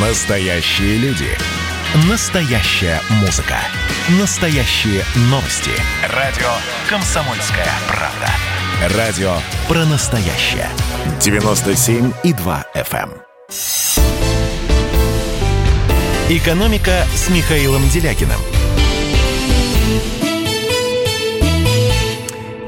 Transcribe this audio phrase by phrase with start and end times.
[0.00, 1.26] Настоящие люди.
[2.08, 3.56] Настоящая музыка.
[4.20, 5.72] Настоящие новости.
[6.14, 6.46] Радио
[6.88, 8.96] «Комсомольская правда».
[8.96, 9.32] Радио
[9.66, 10.68] про настоящее.
[11.18, 13.10] 97,2 FM.
[13.10, 13.22] эм.
[16.28, 18.38] «Экономика» с Михаилом Делякиным.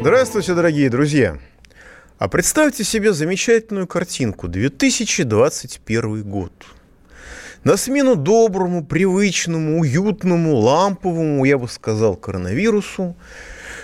[0.01, 1.39] Здравствуйте, дорогие друзья!
[2.19, 4.49] А представьте себе замечательную картинку.
[4.49, 6.53] 2021 год.
[7.63, 13.15] На смену доброму, привычному, уютному, ламповому, я бы сказал, коронавирусу,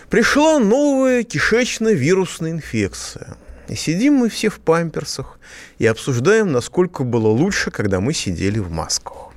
[0.08, 3.36] пришла новая кишечно-вирусная инфекция.
[3.68, 5.38] И сидим мы все в памперсах
[5.78, 9.32] и обсуждаем, насколько было лучше, когда мы сидели в масках.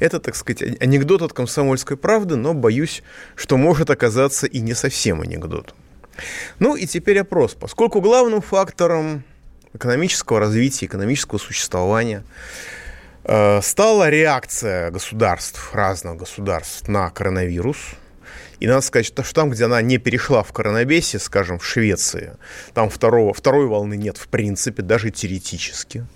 [0.00, 3.04] Это, так сказать, анекдот от комсомольской правды, но боюсь,
[3.36, 5.76] что может оказаться и не совсем анекдотом.
[6.58, 7.54] Ну и теперь опрос.
[7.54, 9.22] Поскольку главным фактором
[9.74, 12.24] экономического развития, экономического существования
[13.24, 17.78] стала реакция государств, разных государств на коронавирус,
[18.60, 22.34] и надо сказать, что там, где она не перешла в коронабесе, скажем, в Швеции,
[22.72, 26.06] там второго, второй волны нет в принципе, даже теоретически.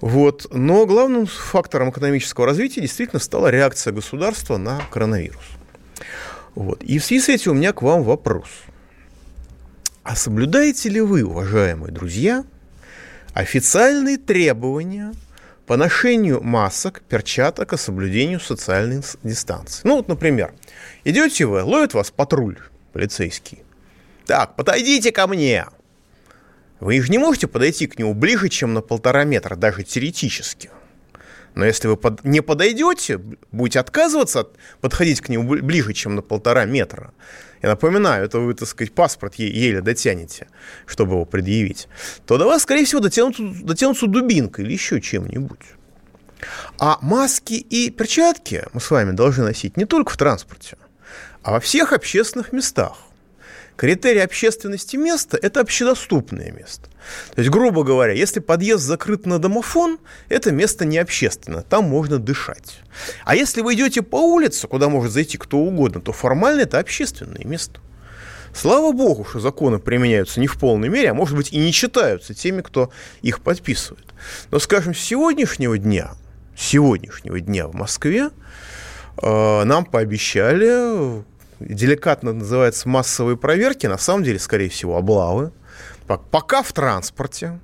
[0.00, 0.46] Вот.
[0.50, 5.44] Но главным фактором экономического развития действительно стала реакция государства на коронавирус.
[6.54, 6.82] Вот.
[6.82, 8.48] И в связи с этим у меня к вам вопрос–
[10.02, 12.44] а соблюдаете ли вы, уважаемые друзья,
[13.34, 15.12] официальные требования
[15.70, 19.82] по ношению масок, перчаток и соблюдению социальной дистанции?
[19.84, 20.52] Ну вот, например,
[21.04, 22.58] идете вы, ловит вас патруль
[22.92, 23.62] полицейский.
[24.26, 25.66] Так, подойдите ко мне.
[26.80, 30.70] Вы же не можете подойти к нему ближе, чем на полтора метра, даже теоретически.
[31.54, 33.20] Но если вы под, не подойдете,
[33.52, 37.12] будете отказываться от подходить к нему ближе, чем на полтора метра,
[37.62, 40.48] я напоминаю, это вы, так сказать, паспорт еле дотянете,
[40.86, 41.88] чтобы его предъявить,
[42.26, 45.60] то до вас, скорее всего, дотянутся, дотянутся дубинкой или еще чем-нибудь.
[46.78, 50.78] А маски и перчатки мы с вами должны носить не только в транспорте,
[51.42, 52.96] а во всех общественных местах.
[53.80, 56.90] Критерий общественности места– это общедоступное место.
[57.34, 62.18] То есть, грубо говоря, если подъезд закрыт на домофон, это место не общественно, там можно
[62.18, 62.80] дышать.
[63.24, 67.42] А если вы идете по улице, куда может зайти кто угодно, то формально это общественное
[67.46, 67.80] место.
[68.52, 72.34] Слава богу, что законы применяются не в полной мере, а может быть и не читаются
[72.34, 72.92] теми, кто
[73.22, 74.04] их подписывает.
[74.50, 76.10] Но, скажем, с сегодняшнего дня,
[76.54, 78.28] сегодняшнего дня в Москве
[79.22, 81.24] э, нам пообещали
[81.60, 85.52] деликатно называется массовые проверки, на самом деле, скорее всего, облавы.
[86.30, 87.60] Пока в транспорте,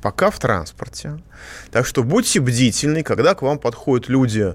[0.00, 1.18] пока в транспорте.
[1.70, 4.54] Так что будьте бдительны, когда к вам подходят люди,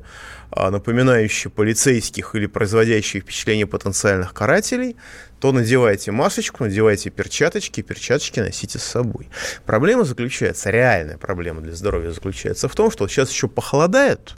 [0.52, 4.96] а, напоминающие полицейских или производящие впечатление потенциальных карателей,
[5.40, 9.30] то надевайте масочку, надевайте перчаточки, перчаточки носите с собой.
[9.66, 14.36] Проблема заключается, реальная проблема для здоровья заключается в том, что сейчас еще похолодает,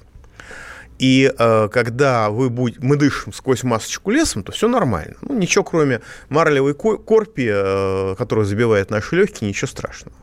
[0.98, 5.16] и э, когда вы будь, мы дышим сквозь масочку лесом, то все нормально.
[5.22, 10.16] Ну, ничего, кроме марлевой корпи, э, которая забивает наши легкие, ничего страшного.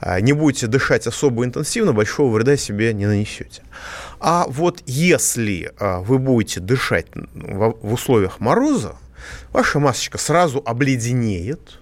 [0.00, 3.62] А не будете дышать особо интенсивно, большого вреда себе не нанесете.
[4.18, 8.96] А вот если э, вы будете дышать в, условиях мороза,
[9.52, 11.78] ваша масочка сразу обледенеет,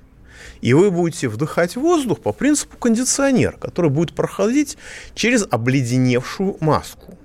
[0.60, 4.76] и вы будете вдыхать воздух по принципу кондиционера, который будет проходить
[5.14, 7.19] через обледеневшую маску.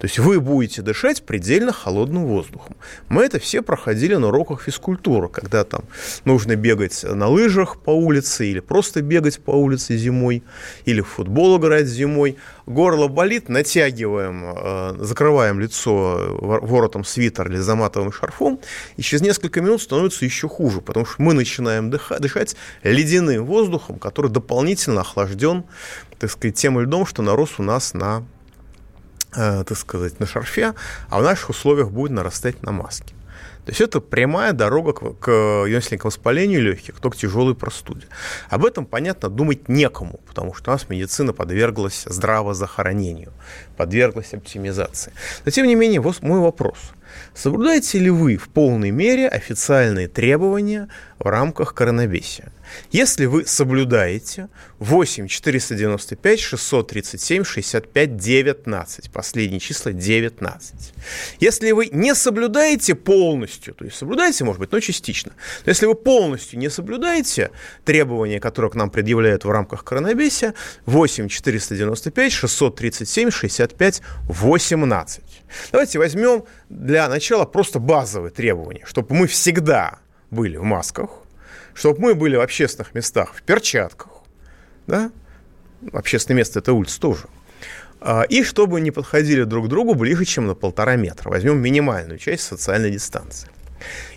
[0.00, 2.74] То есть вы будете дышать предельно холодным воздухом.
[3.10, 5.82] Мы это все проходили на уроках физкультуры, когда там
[6.24, 10.42] нужно бегать на лыжах по улице или просто бегать по улице зимой,
[10.86, 12.38] или в футбол играть зимой.
[12.64, 18.58] Горло болит, натягиваем, э, закрываем лицо воротом свитер или заматовым шарфом,
[18.96, 24.30] и через несколько минут становится еще хуже, потому что мы начинаем дышать ледяным воздухом, который
[24.30, 25.64] дополнительно охлажден,
[26.18, 28.24] так сказать, тем льдом, что нарос у нас на
[29.34, 30.74] э, так сказать, на шарфе,
[31.08, 33.14] а в наших условиях будет нарастать на маске.
[33.64, 38.06] То есть это прямая дорога к, к ионственному воспалению легких, то к тяжелой простуде.
[38.48, 43.32] Об этом, понятно, думать некому, потому что у нас медицина подверглась здравозахоронению,
[43.76, 45.12] подверглась оптимизации.
[45.44, 46.78] Но, тем не менее, вот мой вопрос.
[47.34, 52.52] Соблюдаете ли вы в полной мере официальные требования в рамках коронавируса?
[52.90, 54.48] Если вы соблюдаете
[54.78, 60.92] 8 495 637 65 19, последние числа 19.
[61.40, 65.32] Если вы не соблюдаете полностью, то есть соблюдаете, может быть, но частично,
[65.64, 67.50] но если вы полностью не соблюдаете
[67.84, 70.54] требования, которые к нам предъявляют в рамках коронавируса,
[70.86, 75.24] 8 495 637 65 18.
[75.72, 79.98] Давайте возьмем для начала просто базовые требования, чтобы мы всегда
[80.30, 81.10] были в масках,
[81.74, 84.22] чтобы мы были в общественных местах в перчатках,
[84.86, 85.10] да,
[85.92, 87.24] общественное место– это улица тоже,
[88.00, 91.28] А, и чтобы не подходили друг к другу ближе, чем на полтора метра.
[91.28, 93.50] Возьмем минимальную часть социальной дистанции.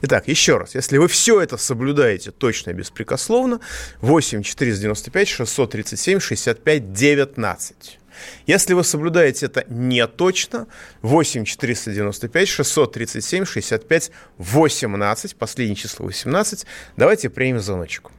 [0.01, 3.59] Итак, еще раз, если вы все это соблюдаете точно и беспрекословно,
[4.01, 7.99] 8 495 637 65 19.
[8.45, 10.67] Если вы соблюдаете это не точно,
[11.01, 16.65] 8 495 637 65 18, последнее число 18,
[16.97, 18.11] давайте примем звоночек.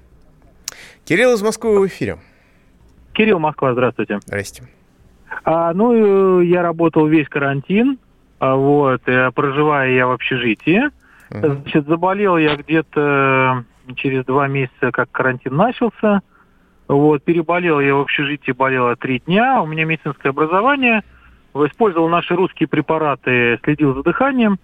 [1.04, 2.18] Кирилл из Москвы в эфире.
[3.12, 4.18] Кирилл, Москва, здравствуйте.
[4.26, 4.64] Здрасте.
[5.44, 7.98] А, ну, я работал весь карантин,
[8.38, 10.90] а, вот, э, проживая я в общежитии.
[11.30, 13.64] Значит, заболел я где-то
[13.96, 16.22] через два месяца, как карантин начался.
[16.88, 19.62] Вот, переболел я в общежитии, болела три дня.
[19.62, 21.02] У меня медицинское образование.
[21.54, 24.58] Использовал наши русские препараты, следил за дыханием.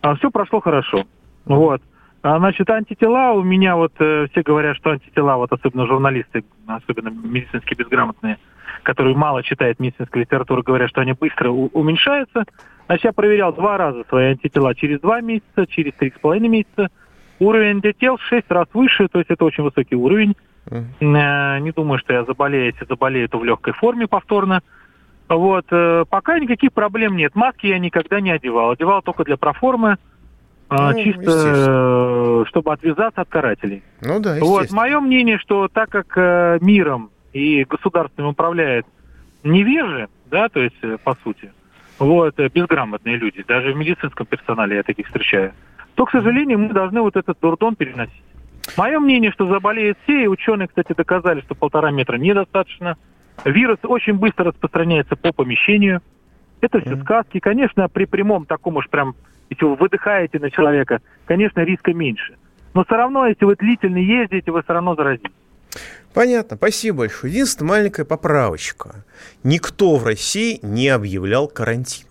[0.00, 1.04] А все прошло хорошо.
[1.44, 1.82] Вот.
[2.22, 7.08] А, значит, антитела у меня, вот э, все говорят, что антитела, вот особенно журналисты, особенно
[7.08, 8.36] медицински безграмотные,
[8.82, 12.44] которые мало читают медицинскую литературу, говорят, что они быстро уменьшаются.
[12.86, 16.90] Значит, я проверял два раза свои антитела через два месяца, через три с половиной месяца.
[17.38, 20.36] Уровень антител в шесть раз выше, то есть это очень высокий уровень.
[20.66, 21.60] Uh-huh.
[21.60, 24.60] Не думаю, что я заболею, если заболею, то в легкой форме повторно.
[25.26, 27.34] Вот, э, пока никаких проблем нет.
[27.34, 28.72] Маски я никогда не одевал.
[28.72, 29.96] Одевал только для проформы.
[30.70, 33.82] А, ну, чисто э, чтобы отвязаться от карателей.
[34.02, 38.86] Ну да, Вот, мое мнение, что так как э, миром и государством управляет
[39.42, 41.52] невежи, да, то есть, э, по сути,
[41.98, 45.54] вот, безграмотные люди, даже в медицинском персонале я таких встречаю,
[45.96, 48.22] то, к сожалению, мы должны вот этот дурдом переносить.
[48.76, 52.96] Мое мнение, что заболеют все, и ученые, кстати, доказали, что полтора метра недостаточно.
[53.44, 56.00] Вирус очень быстро распространяется по помещению.
[56.60, 57.40] Это все сказки.
[57.40, 59.16] Конечно, при прямом таком уж прям
[59.50, 62.36] если вы выдыхаете на человека, конечно, риска меньше.
[62.72, 65.32] Но все равно, если вы длительно ездите, вы все равно заразитесь.
[66.14, 67.32] Понятно, спасибо большое.
[67.32, 69.04] Единственная маленькая поправочка.
[69.44, 72.06] Никто в России не объявлял карантин.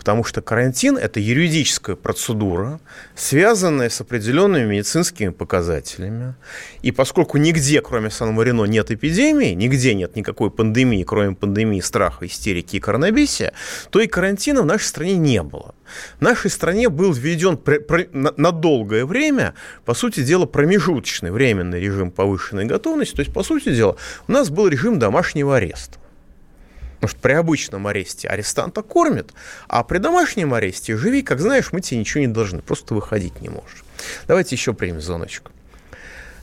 [0.00, 2.80] Потому что карантин– это юридическая процедура,
[3.14, 6.36] связанная с определенными медицинскими показателями.
[6.80, 12.76] И поскольку нигде, кроме Сан-Марино, нет эпидемии, нигде нет никакой пандемии, кроме пандемии страха, истерики
[12.76, 13.52] и коронабесия,
[13.90, 15.74] то и карантина в нашей стране не было.
[16.18, 17.60] В нашей стране был введен
[18.12, 19.52] на долгое время,
[19.84, 23.16] по сути дела, промежуточный временный режим повышенной готовности.
[23.16, 23.96] То есть, по сути дела,
[24.28, 25.98] у нас был режим домашнего ареста.
[27.00, 29.32] Потому что при обычном аресте арестанта кормят,
[29.68, 33.48] а при домашнем аресте живи, как знаешь, мы тебе ничего не должны, просто выходить не
[33.48, 33.84] можешь.
[34.28, 35.50] Давайте еще примем звоночек.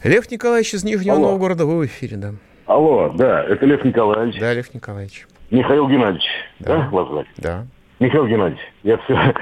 [0.04, 1.32] Лев Николаевич из Нижнего Алло.
[1.32, 2.34] Новгорода, вы в эфире, да.
[2.66, 4.40] Алло, да, это Лев Николаевич.
[4.40, 5.28] Да, Лев Николаевич.
[5.52, 6.26] Михаил Геннадьевич,
[6.60, 7.28] да, да вас звать?
[7.38, 7.68] Да.
[8.00, 9.34] Михаил Геннадьевич, я, все,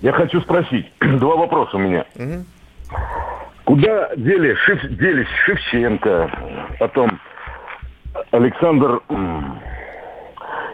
[0.00, 2.04] я хочу спросить, два вопроса у меня.
[2.16, 2.44] Угу.
[3.64, 6.30] Куда дели, Шев, делись Шевченко,
[6.80, 7.20] потом
[8.32, 9.00] Александр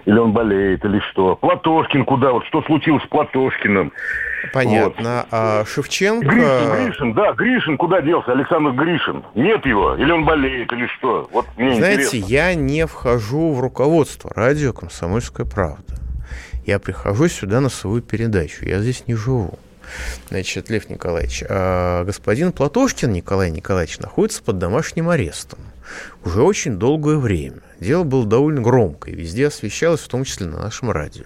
[0.05, 1.37] или он болеет, или что.
[1.37, 2.33] Платошкин куда?
[2.33, 3.93] Вот что случилось с Платошкиным?
[4.53, 5.17] Понятно.
[5.17, 5.27] Вот.
[5.31, 6.27] А Шевченко...
[6.29, 8.33] Гришин, Гришин, да, Гришин куда делся?
[8.33, 9.23] Александр Гришин.
[9.35, 9.97] Нет его?
[9.97, 11.29] Или он болеет, или что?
[11.33, 12.33] Вот мне Знаете, интересно.
[12.33, 15.95] я не вхожу в руководство радио «Комсомольская правда».
[16.67, 18.65] Я прихожу сюда на свою передачу.
[18.65, 19.59] Я здесь не живу.
[20.29, 25.59] Значит, Лев Николаевич, а господин Платошкин Николай Николаевич находится под домашним арестом
[26.25, 27.63] уже очень долгое время.
[27.79, 31.25] Дело было довольно громкое, везде освещалось, в том числе на нашем радио.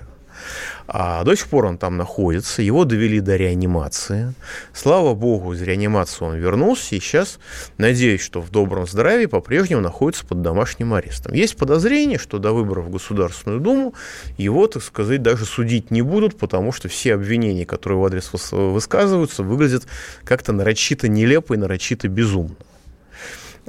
[0.87, 4.35] А до сих пор он там находится, его довели до реанимации.
[4.73, 7.39] Слава богу, из реанимации он вернулся, и сейчас,
[7.79, 11.33] надеюсь, что в добром здравии по-прежнему находится под домашним арестом.
[11.33, 13.95] Есть подозрение, что до выборов в Государственную Думу
[14.37, 19.43] его, так сказать, даже судить не будут, потому что все обвинения, которые в адрес высказываются,
[19.43, 19.85] выглядят
[20.25, 22.57] как-то нарочито нелепо и нарочито безумно.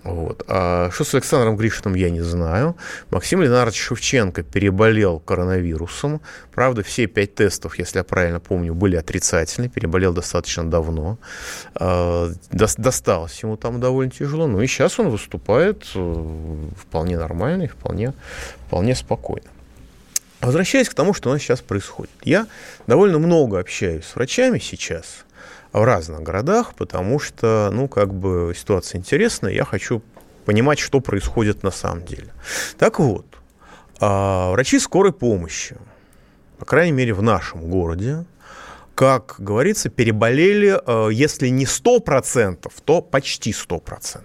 [0.03, 0.43] Вот.
[0.47, 2.75] А что с Александром Гришиным, я не знаю.
[3.09, 6.21] Максим Ленарович Шевченко переболел коронавирусом.
[6.53, 9.69] Правда, все пять тестов, если я правильно помню, были отрицательны.
[9.69, 11.17] Переболел достаточно давно.
[11.75, 14.47] А, досталось ему там довольно тяжело.
[14.47, 18.13] Ну и сейчас он выступает э, вполне нормально и вполне,
[18.67, 19.47] вполне спокойно.
[20.41, 22.11] Возвращаясь к тому, что у нас сейчас происходит.
[22.23, 22.47] Я
[22.85, 25.25] довольно много общаюсь с врачами сейчас–
[25.79, 30.01] в разных городах, потому что, ну, как бы ситуация интересная, я хочу
[30.45, 32.33] понимать, что происходит на самом деле.
[32.77, 33.25] Так вот,
[33.99, 35.75] а, врачи скорой помощи,
[36.59, 38.25] по крайней мере, в нашем городе,
[38.93, 44.23] как говорится, переболели, а, если не 100%, то почти 100%.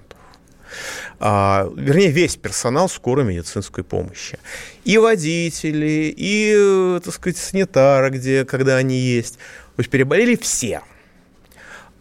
[1.19, 4.39] А, вернее, весь персонал скорой медицинской помощи.
[4.85, 9.35] И водители, и, так сказать, санитары, где, когда они есть.
[9.77, 10.83] То есть переболели все.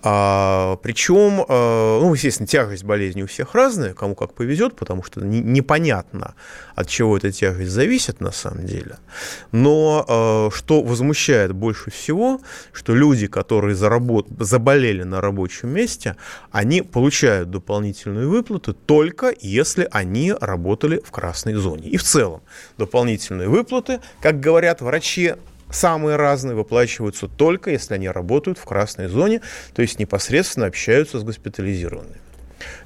[0.02, 5.22] А, причем, а, ну, естественно, тяжесть болезни у всех разная, кому как повезет, потому что
[5.22, 6.36] не, непонятно,
[6.76, 8.98] от чего эта тяжесть зависит на самом деле.
[9.52, 12.40] Но а, что возмущает больше всего,
[12.72, 14.28] что люди, которые заработ...
[14.40, 16.16] заболели на рабочем месте,
[16.52, 21.90] они получают дополнительные выплаты только если они работали в красной зоне.
[21.90, 22.42] И в целом
[22.78, 25.36] дополнительные выплаты, как говорят врачи,
[25.72, 29.42] самые разные выплачиваются только если они работают в красной зоне,
[29.74, 32.18] то есть непосредственно общаются с госпитализированными.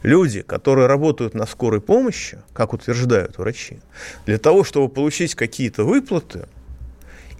[0.03, 3.79] Люди, которые работают на скорой помощи, как утверждают врачи,
[4.25, 6.47] для того, чтобы получить какие-то выплаты,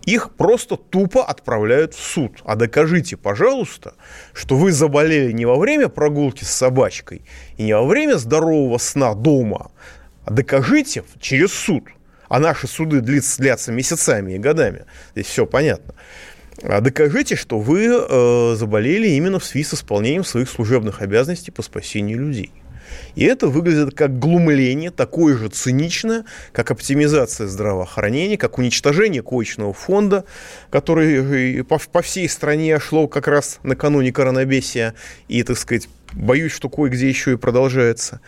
[0.05, 2.41] их просто тупо отправляют в суд.
[2.43, 3.93] А докажите, пожалуйста,
[4.33, 7.21] что вы заболели не во время прогулки с собачкой
[7.57, 9.71] и не во время здорового сна дома,
[10.25, 11.83] а докажите через суд–
[12.33, 15.93] а наши суды длятся, длятся месяцами и годами, здесь все понятно,
[16.63, 21.61] а докажите, что вы э, заболели именно в связи с исполнением своих служебных обязанностей по
[21.61, 22.51] спасению людей.
[23.13, 30.25] И это выглядит как глумление, такое же циничное, как оптимизация здравоохранения, как уничтожение коечного фонда,
[30.71, 34.95] который по, по всей стране шло как раз накануне коронабесия
[35.27, 38.21] и, так сказать, боюсь, что кое-где еще и продолжается.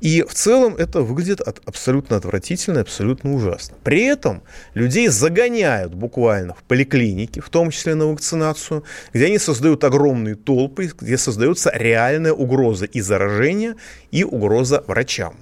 [0.00, 3.76] И в целом это выглядит от, абсолютно отвратительно, абсолютно ужасно.
[3.82, 4.42] При этом
[4.74, 10.90] людей загоняют буквально в поликлиники, в том числе на вакцинацию, где они создают огромные толпы,
[10.98, 13.76] где создается реальная угроза и заражения,
[14.10, 15.36] и угроза врачам.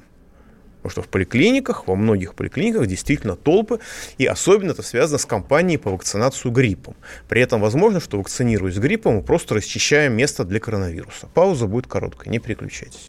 [0.82, 3.80] Потому что в поликлиниках, во многих поликлиниках действительно толпы,
[4.16, 6.96] и особенно это связано с кампанией по вакцинацию гриппом.
[7.28, 11.28] При этом возможно, что вакцинируясь гриппом, мы просто расчищаем место для коронавируса.
[11.34, 13.08] Пауза будет короткая, не переключайтесь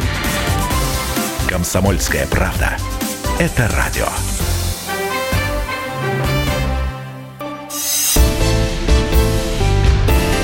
[1.47, 2.77] Комсомольская правда.
[3.39, 4.07] Это радио.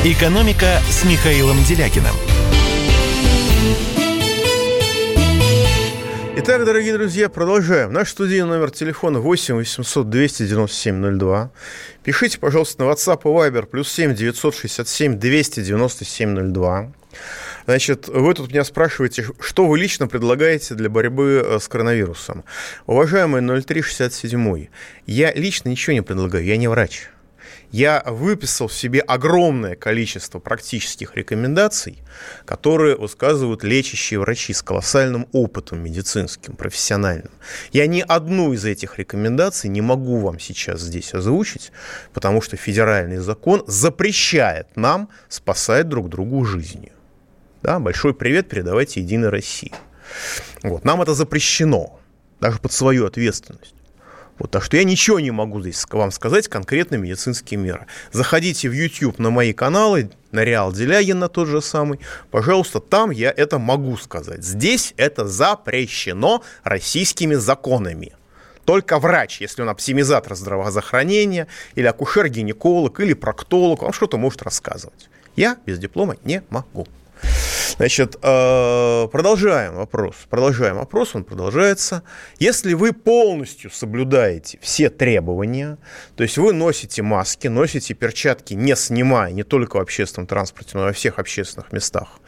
[0.03, 2.15] «Экономика» с Михаилом Делякиным.
[6.39, 7.91] Итак, дорогие друзья, продолжаем.
[7.91, 11.51] Наш студийный номер телефона 8 800 297 02.
[12.03, 16.91] Пишите, пожалуйста, на WhatsApp и Viber плюс 7 967 297 02.
[17.67, 22.45] Значит, вы тут меня спрашиваете, что вы лично предлагаете для борьбы э, с коронавирусом.
[22.86, 24.67] Уважаемый 0367,
[25.05, 27.09] я лично ничего не предлагаю, я не врач
[27.71, 32.01] я выписал себе огромное количество практических рекомендаций,
[32.45, 37.31] которые высказывают лечащие врачи с колоссальным опытом медицинским, профессиональным.
[37.71, 41.71] Я ни одну из этих рекомендаций не могу вам сейчас здесь озвучить,
[42.13, 46.93] потому что федеральный закон запрещает нам спасать друг другу жизни.
[47.67, 49.74] Да, большой привет передавайте Единой России.
[50.63, 52.00] Вот, нам это запрещено,
[52.39, 53.75] даже под свою ответственность.
[54.39, 57.86] Вот, так что я ничего не могу здесь вам сказать, конкретно медицинские меры.
[58.13, 62.00] Заходите в YouTube на мои каналы, на Реал Делягин на тот же самый.
[62.31, 64.45] Пожалуйста, там я это могу сказать.
[64.45, 68.13] Здесь это запрещено российскими законами.
[68.63, 75.09] Только врач, если он оптимизатор здравоохранения, или акушер-гинеколог, или проктолог, он что-то может рассказывать.
[75.36, 76.88] Я без диплома не могу.
[77.77, 80.15] Значит, э, продолжаем вопрос.
[80.29, 82.01] Продолжаем вопрос, он продолжается.
[82.39, 85.77] Если вы полностью соблюдаете все требования,
[86.15, 90.86] то есть вы носите маски, носите перчатки, не снимая, не только в общественном транспорте, но
[90.86, 92.19] и во всех общественных местах,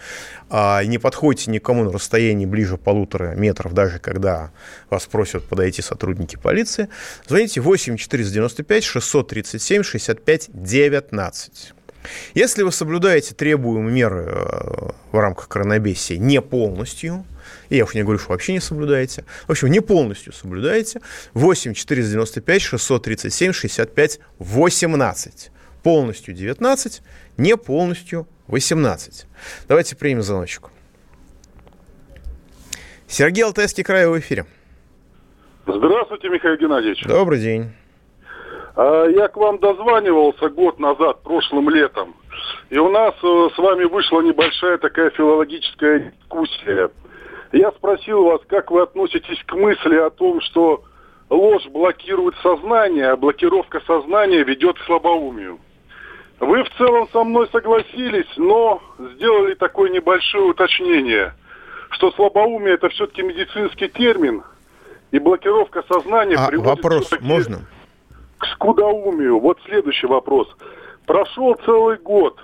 [0.51, 4.51] а не подходите никому на расстоянии ближе полутора метров, даже когда
[4.91, 6.89] вас просят подойти сотрудники полиции,
[7.27, 11.73] звоните 8 495 637 65 19.
[12.33, 17.25] Если вы соблюдаете требуемые меры э, в рамках коронабесия не полностью,
[17.69, 21.01] я уж не говорю, что вообще не соблюдаете, в общем, не полностью соблюдаете,
[21.33, 25.51] 8 495 637 65 18.
[25.83, 27.01] Полностью 19,
[27.37, 29.25] не полностью 18.
[29.67, 30.69] Давайте примем звоночек.
[33.07, 34.45] Сергей Алтайский край в эфире.
[35.65, 37.03] Здравствуйте, Михаил Геннадьевич.
[37.05, 37.71] Добрый день.
[38.81, 42.15] А, я к вам дозванивался год назад, прошлым летом.
[42.69, 46.89] И у нас э, с вами вышла небольшая такая филологическая дискуссия.
[47.51, 50.85] Я спросил вас, как вы относитесь к мысли о том, что
[51.29, 55.59] ложь блокирует сознание, а блокировка сознания ведет к слабоумию.
[56.39, 61.33] Вы в целом со мной согласились, но сделали такое небольшое уточнение,
[61.89, 64.41] что слабоумие это все-таки медицинский термин,
[65.11, 67.59] и блокировка сознания а приводит вопрос можно?
[68.39, 69.39] К скудоумию.
[69.39, 70.47] Вот следующий вопрос.
[71.05, 72.39] Прошел целый год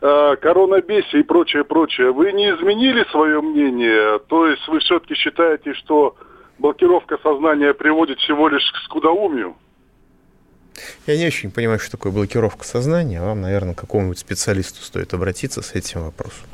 [0.00, 2.12] э, коронабесие и прочее, прочее.
[2.12, 4.18] Вы не изменили свое мнение?
[4.28, 6.16] То есть вы все-таки считаете, что
[6.58, 9.54] блокировка сознания приводит всего лишь к скудоумию?
[11.06, 13.20] Я не очень понимаю, что такое блокировка сознания.
[13.20, 16.46] Вам, наверное, к какому-нибудь специалисту стоит обратиться с этим вопросом.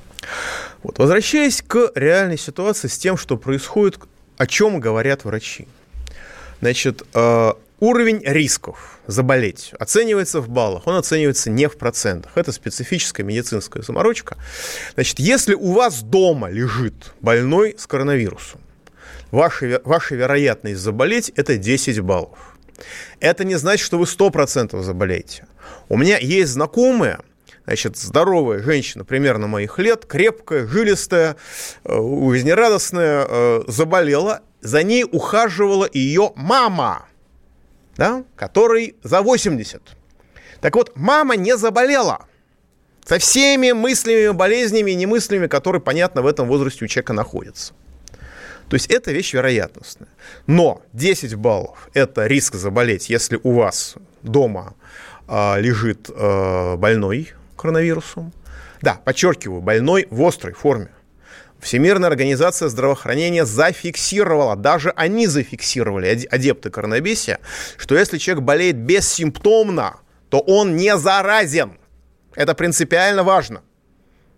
[0.83, 0.99] Вот.
[0.99, 3.99] Возвращаясь к реальной ситуации с тем, что происходит,
[4.37, 5.69] о чем говорят врачи.
[6.61, 12.33] Значит, э, уровень рисков заболеть оценивается в баллах, он оценивается не в процентах.
[12.37, 14.37] Это специфическая медицинская заморочка.
[14.95, 18.61] Значит, если у вас дома лежит больной с коронавирусом,
[19.31, 22.39] ваша, ваша вероятность заболеть– это 10 баллов.
[23.19, 25.47] Это не значит, что вы 100% заболеете.
[25.89, 27.19] У меня есть знакомые,
[27.65, 31.37] значит, здоровая женщина примерно моих лет, крепкая, жилистая,
[31.85, 37.07] э, жизнерадостная, э, заболела, за ней ухаживала ее мама,
[38.01, 39.83] да, которой за 80.
[40.63, 42.25] Так вот, мама не заболела
[43.05, 47.75] со всеми мыслями, болезнями и немыслями, которые, понятно, в этом возрасте у человека находятся.
[48.71, 50.09] То есть это вещь вероятностная.
[50.47, 54.73] Но 10 баллов– это риск заболеть, если у вас дома
[55.29, 57.29] э, лежит э, больной
[57.59, 58.33] коронавирусом.
[58.81, 60.89] Да, подчеркиваю, больной в острой форме.
[61.61, 67.39] Всемирная организация здравоохранения зафиксировала, даже они зафиксировали, адепты коронабесия,
[67.77, 70.01] что если человек болеет бессимптомно,
[70.31, 71.79] то он не заразен.
[72.35, 73.63] Это принципиально важно.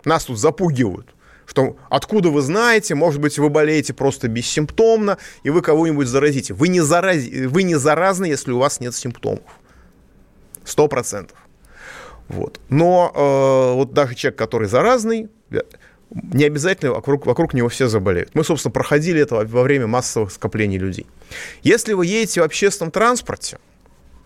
[0.05, 1.14] Нас тут запугивают
[1.45, 6.55] что откуда вы знаете, может быть, вы болеете просто бессимптомно, и вы кого-нибудь заразите.
[6.55, 7.26] Вы не, зараз...
[7.26, 9.43] вы не заразны, если у вас нет симптомов.
[10.64, 11.37] Сто процентов.
[12.29, 12.59] Вот.
[12.71, 15.29] Но э, вот даже человек, который заразный,
[16.14, 18.35] не обязательно вокруг, вокруг него все заболеют.
[18.35, 21.07] Мы, собственно, проходили это во время массовых скоплений людей.
[21.62, 23.59] Если вы едете в общественном транспорте,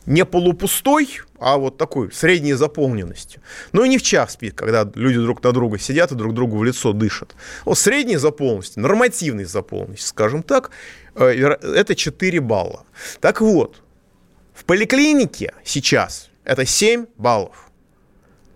[0.07, 3.43] не полупустой, а вот такой средней заполненностью.
[3.73, 6.57] Ну и не в час спит, когда люди друг на друга сидят и друг другу
[6.57, 7.35] в лицо дышат.
[7.65, 10.71] Вот средней заполненности, нормативной заполненности, скажем так,
[11.17, 12.85] э, это 4 балла.
[13.21, 13.83] Так вот,
[14.55, 17.66] в поликлинике сейчас это 7 баллов.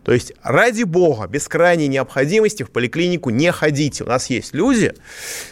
[0.04, 4.04] То есть, ради бога, без крайней необходимости в поликлинику не ходите.
[4.04, 4.94] У нас есть люди,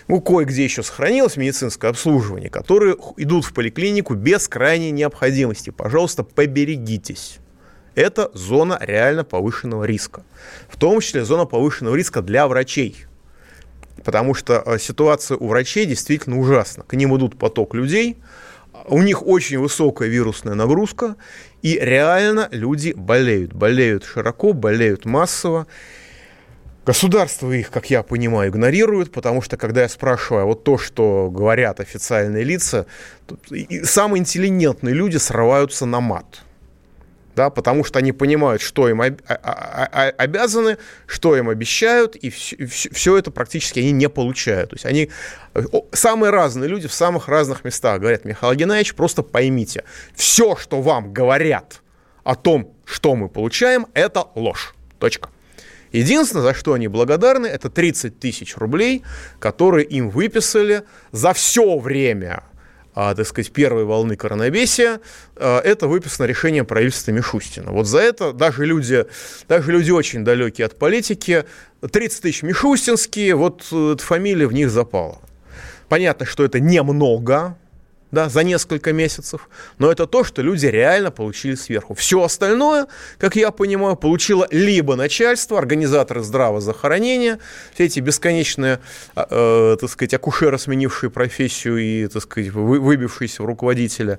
[0.08, 5.70] ну, кое-где еще сохранилось медицинское обслуживание, которые идут в поликлинику без крайней необходимости.
[5.70, 7.38] Пожалуйста, поберегитесь.
[7.94, 10.22] Это зона реально повышенного риска.
[10.68, 12.96] В том числе зона повышенного риска для врачей.
[14.04, 16.84] Потому что э, ситуация у врачей действительно ужасна.
[16.84, 18.16] К ним идут поток людей,
[18.88, 21.16] у них очень высокая вирусная нагрузка,
[21.62, 23.52] и реально люди болеют.
[23.52, 25.66] Болеют широко, болеют массово.
[26.86, 31.80] Государство их, как я понимаю, игнорирует, потому что, когда я спрашиваю вот то, что говорят
[31.80, 32.86] официальные лица,
[33.84, 36.42] самые интеллигентные люди срываются на мат
[37.38, 43.78] да, потому что они понимают, что им обязаны, что им обещают, и все, это практически
[43.78, 44.70] они не получают.
[44.70, 45.08] То есть они
[45.92, 49.84] самые разные люди в самых разных местах говорят, Михаил Геннадьевич, просто поймите,
[50.16, 51.80] все, что вам говорят
[52.24, 54.74] о том, что мы получаем, это ложь.
[54.98, 55.28] Точка.
[55.92, 59.04] Единственное, за что они благодарны, это 30 тысяч рублей,
[59.38, 62.42] которые им выписали за все время
[63.14, 65.00] так сказать, первой волны коронавесия,
[65.36, 67.70] а, это выписано решением правительства Мишустина.
[67.70, 69.06] Вот за это даже люди,
[69.46, 71.44] даже люди очень далекие от политики,
[71.80, 75.20] 30 тысяч Мишустинские, вот э, фамилия в них запала.
[75.88, 77.56] Понятно, что это немного,
[78.10, 81.94] да, за несколько месяцев, но это то, что люди реально получили сверху.
[81.94, 82.86] Все остальное,
[83.18, 87.38] как я понимаю, получило либо начальство, организаторы здравоохранения,
[87.74, 88.80] все эти бесконечные,
[89.14, 94.18] а, э, так сказать, акушеры, сменившие профессию и, так сказать, выбившиеся в руководителя,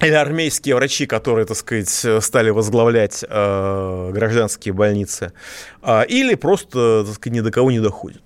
[0.00, 1.88] или армейские врачи, которые, так сказать,
[2.22, 5.32] стали возглавлять э, гражданские больницы,
[5.82, 8.22] э, или просто, так сказать, ни до кого не доходят.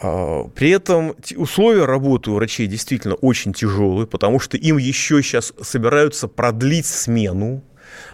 [0.00, 5.52] А, при этом условия работы у врачей действительно очень тяжелые, потому что им еще сейчас
[5.60, 7.62] собираются продлить смену.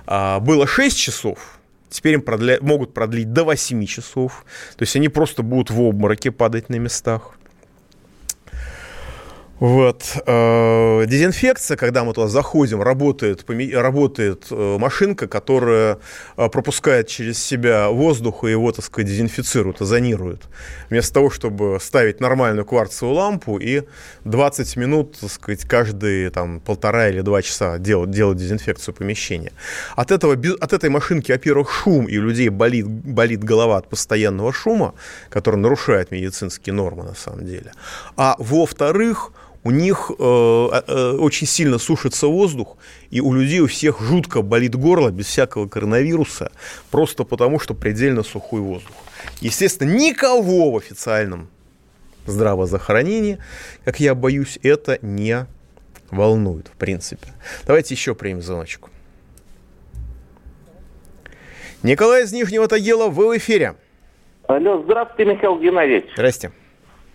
[0.06, 1.58] А, было 6 часов,
[1.90, 2.58] теперь им продля...
[2.60, 4.44] могут продлить до 8 часов.
[4.76, 7.38] То есть они просто будут в обмороке падать на местах.
[9.64, 10.18] Вот.
[10.26, 15.96] Э, дезинфекция, когда мы туда заходим, работает, работает э, машинка, которая
[16.36, 20.42] э, пропускает через себя воздух и его, так сказать, дезинфицирует, озонирует.
[20.90, 23.84] Вместо того, чтобы ставить нормальную кварцевую лампу и
[24.24, 29.52] 20 минут, так сказать, каждые там, полтора или два часа делать, делать дезинфекцию помещения.
[29.96, 34.52] От, этого, от этой машинки, во-первых, шум, и у людей болит, болит голова от постоянного
[34.52, 34.92] шума,
[35.30, 37.72] который нарушает медицинские нормы на самом деле.
[38.18, 39.32] А во-вторых,
[39.64, 42.76] у них э, э, очень сильно сушится воздух,
[43.10, 46.52] и у людей у всех жутко болит горло без всякого коронавируса,
[46.90, 48.92] просто потому что предельно сухой воздух.
[49.40, 51.48] Естественно, никого в официальном
[52.26, 53.38] здравоохранении,
[53.84, 55.46] как я боюсь, это не
[56.10, 57.28] волнует, в принципе.
[57.66, 58.90] Давайте еще примем звоночку.
[61.82, 63.76] Николай из Нижнего Тагила, вы в эфире.
[64.46, 66.04] Алло, здравствуйте, Михаил Геннадьевич.
[66.14, 66.52] Здрасте.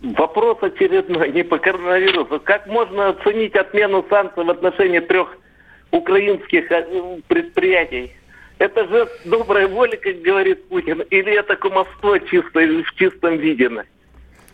[0.02, 2.40] Вопрос очередной, не по коронавирусу.
[2.40, 5.38] Как можно оценить отмену санкций в отношении трех
[5.92, 8.14] украинских э, предприятий?
[8.60, 13.70] Это же добрая воля, как говорит Путин, или это кумовство чисто, в чистом виде?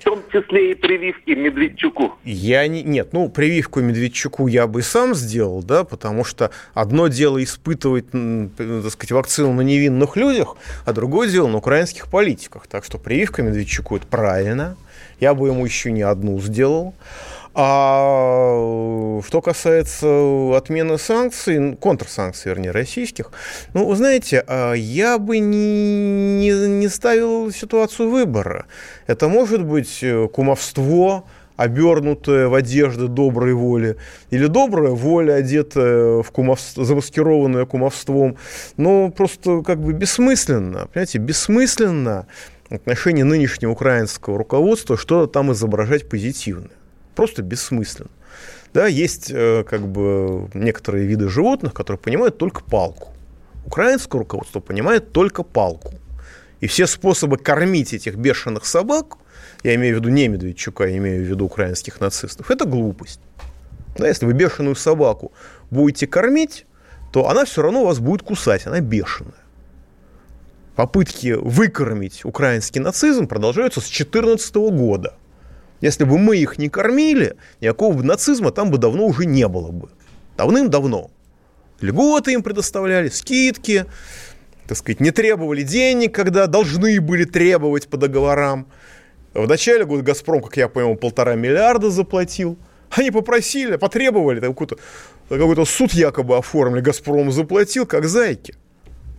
[0.05, 2.13] Том числе и прививки Медведчуку.
[2.23, 7.43] Я не, нет, ну, прививку Медведчуку я бы сам сделал, да, потому что одно дело
[7.43, 12.67] испытывать, так сказать, вакцину на невинных людях, а другое дело на украинских политиках.
[12.67, 14.77] Так что прививка Медведчуку– это правильно.
[15.19, 16.93] Я бы ему еще не одну сделал.
[17.57, 23.31] А что касается отмены санкций, контрсанкций, вернее, российских,
[23.73, 28.65] ну, вы знаете, а, я бы не, не, не ставил ситуацию выбора.
[29.07, 31.23] Это может быть э, кумовство,
[31.55, 33.95] обернутая в одежды доброй воли,
[34.31, 38.35] или добрая воля, одетая в кумовство, замаскированная кумовством.
[38.75, 42.27] Но просто как бы бессмысленно, понимаете, бессмысленно
[42.69, 46.71] отношении нынешнего украинского руководства что-то там изображать позитивное.
[47.15, 48.09] Просто бессмысленно.
[48.73, 53.13] Да, есть э, как бы некоторые виды животных, которые понимают только палку.
[53.65, 55.93] Украинское руководство понимает только палку.
[56.59, 59.17] И все способы кормить этих бешеных собак,
[59.63, 63.21] я имею в виду не Медведчука, я имею в виду украинских нацистов, это глупость.
[63.97, 65.31] Да, если вы бешеную собаку
[65.71, 66.65] будете кормить,
[67.13, 69.45] то она все равно вас будет кусать, она бешеная
[70.75, 75.15] попытки выкормить украинский нацизм продолжаются с 2014 года.
[75.85, 79.89] Если бы мы их не кормили, никакого нацизма там бы давно уже не было бы.
[80.35, 81.11] Давным-давно.
[81.79, 83.85] Льготы им предоставляли, скидки,
[84.67, 88.65] так сказать, не требовали денег, когда должны были требовать по договорам.
[89.35, 92.57] В начале года «Газпром», как я понял, полтора миллиарда заплатил.
[92.89, 94.77] Они попросили, потребовали, какой-то
[95.29, 98.55] какой суд якобы оформили, «Газпром» заплатил, как зайки.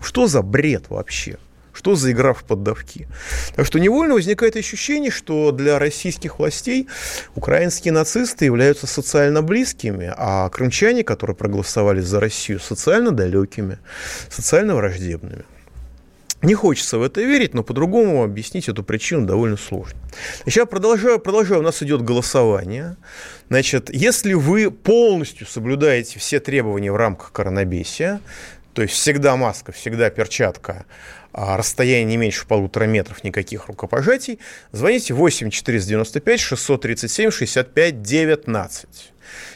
[0.01, 1.39] Что за бред вообще?
[1.77, 3.07] Что за игра в поддавки?
[3.55, 6.89] Так что невольно возникает ощущение, что для российских властей
[7.35, 13.79] украинские нацисты являются социально близкими, а крымчане, которые проголосовали за Россию, социально далекими,
[14.31, 15.45] социально враждебными.
[16.41, 19.99] Не хочется в это верить, но по-другому объяснить эту причину довольно сложно.
[20.47, 21.61] Сейчас продолжаю, продолжаю.
[21.61, 22.97] У нас идет голосование.
[23.49, 28.21] Значит, если вы полностью соблюдаете все требования в рамках коронабесия,
[28.75, 30.85] то есть всегда маска, всегда перчатка,
[31.37, 34.39] расстояние не меньше полутора метров, никаких рукопожатий,
[34.73, 39.13] звоните 8 495 637 65 19.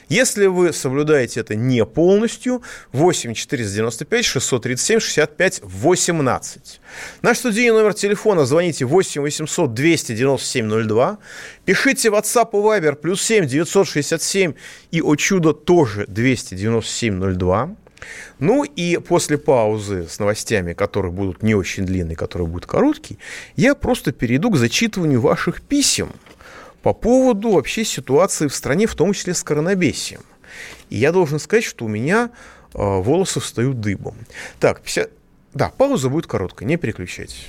[0.08, 2.62] Если вы соблюдаете это не полностью,
[2.92, 6.80] 8 495 637 65 18.
[7.22, 11.18] Наш студийный номер телефона звоните 8 800 297 02.
[11.64, 14.54] Пишите WhatsApp и Viber плюс 7 967
[14.90, 17.76] и, о чудо, тоже 297 02.
[18.38, 23.18] Ну и после паузы с новостями, которые будут не очень длинные, которые будут короткие,
[23.56, 26.10] я просто перейду к зачитыванию ваших писем
[26.82, 30.22] по поводу вообще ситуации в стране, в том числе с коронабесием.
[30.88, 32.30] И я должен сказать, что у меня
[32.74, 34.16] э, волосы встают дыбом.
[34.58, 35.10] Так, 50...
[35.54, 37.48] да, пауза будет короткая, не переключайтесь.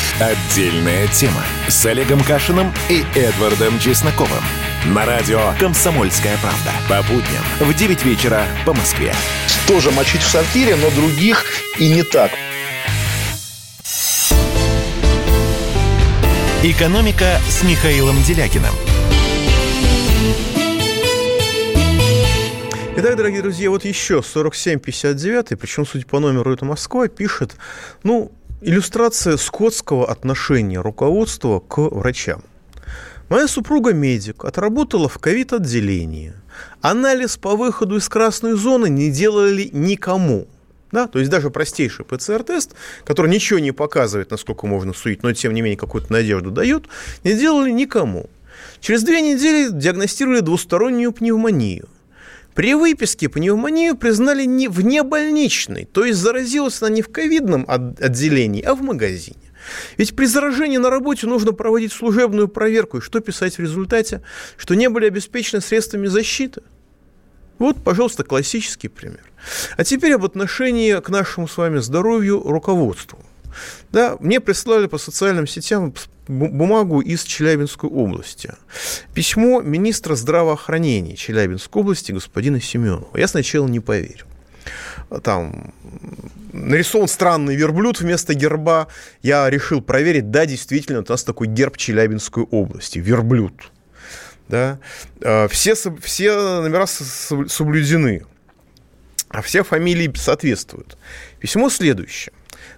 [0.21, 4.43] Отдельная тема с Олегом Кашиным и Эдвардом Чесноковым.
[4.93, 6.71] На радио «Комсомольская правда».
[6.87, 9.15] По будням в 9 вечера по Москве.
[9.67, 11.43] Тоже мочить в сортире, но других
[11.79, 12.29] и не так.
[16.61, 18.75] «Экономика» с Михаилом Делякиным.
[22.95, 27.55] Итак, дорогие друзья, вот еще 4759, причем, судя по номеру, это Москва, пишет,
[28.03, 28.31] ну,
[28.61, 32.43] иллюстрация скотского отношения руководства к врачам.
[33.29, 36.33] Моя супруга медик, отработала в ковид-отделении.
[36.81, 40.47] Анализ по выходу из красной зоны не делали никому.
[40.91, 41.07] Да?
[41.07, 42.73] То есть даже простейший ПЦР-тест,
[43.05, 46.85] который ничего не показывает, насколько можно судить, но тем не менее какую-то надежду дает,
[47.23, 48.29] не делали никому.
[48.81, 51.87] Через две недели диагностировали двустороннюю пневмонию.
[52.53, 58.75] При выписке пневмонию признали не внебольничной, то есть заразилась она не в ковидном отделении, а
[58.75, 59.37] в магазине.
[59.97, 62.97] Ведь при заражении на работе нужно проводить служебную проверку.
[62.97, 64.21] И что писать в результате?
[64.57, 66.61] Что не были обеспечены средствами защиты.
[67.59, 69.21] Вот, пожалуйста, классический пример.
[69.77, 73.19] А теперь об отношении к нашему с вами здоровью руководству.
[73.91, 75.93] Да, мне прислали по социальным сетям
[76.27, 78.53] бумагу из Челябинской области.
[79.13, 83.17] Письмо министра здравоохранения Челябинской области господина Семенова.
[83.17, 84.25] Я сначала не поверил
[85.23, 85.73] там
[86.53, 88.87] нарисован странный верблюд вместо герба.
[89.21, 93.71] Я решил проверить, да, действительно, у нас такой герб Челябинской области, верблюд.
[94.47, 94.79] Да?
[95.23, 98.25] А, все, все номера соблюдены,
[99.29, 100.97] а все фамилии соответствуют.
[101.39, 102.33] Письмо следующее.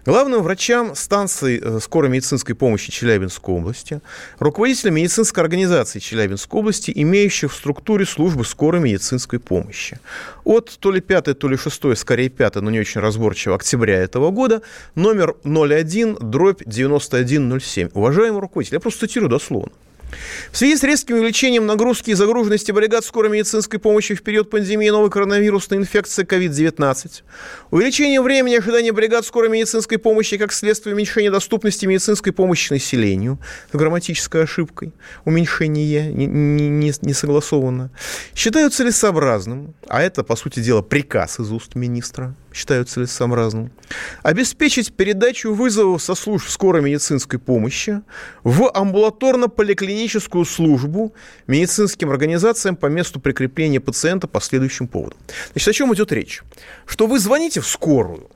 [0.06, 4.02] Главным врачам станции э, скорой медицинской помощи Челябинской области,
[4.38, 10.00] руководителям медицинской организации Челябинской области, имеющих в структуре службы скорой медицинской помощи.
[10.44, 14.30] От то ли 5, то ли 6, скорее 5, но не очень разборчиво, октября этого
[14.32, 14.62] года,
[14.96, 17.92] номер 01, дробь 9107.
[17.94, 19.72] Уважаемый руководитель, я просто цитирую дословно.
[20.52, 24.90] В связи с резким увеличением нагрузки и загруженности бригад скорой медицинской помощи в период пандемии
[24.90, 27.24] новой коронавирусной инфекции COVID-19,
[27.72, 33.40] увеличение времени ожидания бригад скорой медицинской помощи как следствие уменьшения доступности медицинской помощи населению,
[33.72, 34.94] с грамматической ошибкой,
[35.26, 37.92] уменьшение не, не, не согласовано,
[38.36, 43.72] считаю целесообразным, а это, по сути дела, приказ из уст министра, считаю целесообразным,
[44.22, 48.02] обеспечить передачу вызовов со служб скорой медицинской помощи
[48.44, 51.14] в амбулаторно-поликлиническую службу
[51.48, 55.18] медицинским организациям по месту прикрепления пациента по следующим поводам.
[55.52, 56.44] Значит, о чем идет речь?
[56.86, 58.30] Что вы звоните в скорую,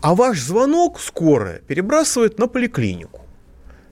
[0.00, 3.22] а ваш звонок скорая перебрасывает на поликлинику.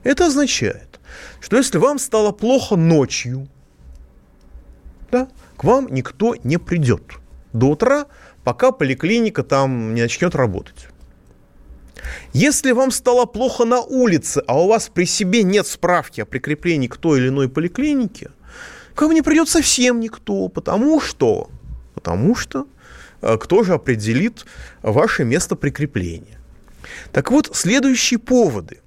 [0.03, 0.99] Это означает,
[1.39, 3.47] что если вам стало плохо ночью,
[5.11, 7.03] да, к вам никто не придет.
[7.53, 8.05] До утра
[8.43, 10.87] пока поликлиника там не начнет работать.
[12.33, 16.87] Если вам стало плохо на улице, а у вас при себе нет справки о прикреплении
[16.87, 18.31] к той или иной поликлинике,
[18.95, 21.49] к вам не придет совсем никто, потому что,
[21.93, 22.67] потому что
[23.21, 24.45] э, кто же определит
[24.81, 26.39] ваше место прикрепления.
[27.11, 28.79] Так вот, следующие поводы,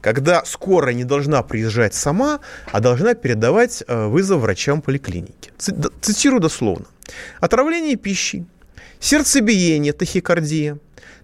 [0.00, 2.40] когда скорая не должна приезжать сама,
[2.70, 5.52] а должна передавать э, вызов врачам поликлиники.
[6.00, 6.86] Цитирую дословно.
[7.40, 8.46] Отравление пищей,
[9.00, 10.78] сердцебиение, тахикардия,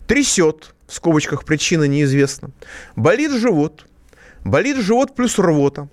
[0.06, 2.50] трясет, в скобочках причина неизвестна,
[2.96, 3.86] болит живот,
[4.44, 5.88] болит живот плюс рвота,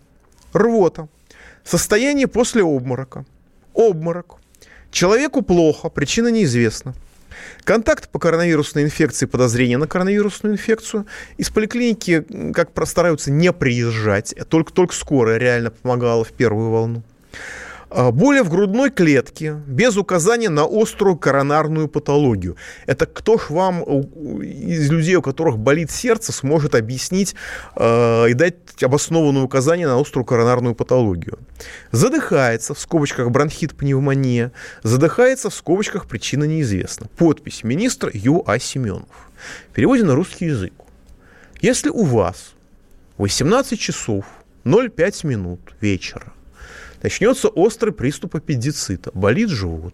[0.54, 1.08] рвота,
[1.64, 3.26] состояние после обморока,
[3.74, 4.38] обморок,
[4.92, 6.94] человеку плохо, причина неизвестна,
[7.64, 11.06] Контакт по коронавирусной инфекции, подозрение на коронавирусную инфекцию.
[11.38, 17.04] Из поликлиники, как стараются не приезжать, только, только скорая реально помогала в первую волну.
[17.94, 22.56] А, боли в грудной клетке без указания на острую коронарную патологию.
[22.86, 27.36] Это кто ж вам из людей, у которых болит сердце, сможет объяснить
[27.76, 31.38] э, и дать обоснованное указание на острую коронарную патологию.
[31.92, 34.54] Задыхается, в скобочках бронхит, пневмония.
[34.84, 37.08] Задыхается, в скобочках причина неизвестна.
[37.18, 38.42] Подпись министр Ю.
[38.48, 38.58] А.
[38.58, 39.30] Семенов.
[39.76, 40.74] В на русский язык.
[41.60, 42.54] Если у вас
[43.18, 44.24] 18 часов
[44.64, 46.32] 0,5 минут вечера
[47.02, 49.94] начнется острый приступ аппендицита, болит живот.